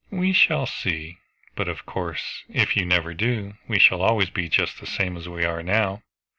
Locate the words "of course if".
1.67-2.75